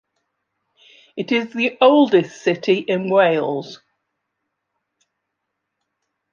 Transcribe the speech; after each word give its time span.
It 1.15 1.31
is 1.31 1.53
the 1.53 1.77
oldest 1.79 2.41
city 2.41 2.77
in 2.79 3.11
Wales. 3.11 3.79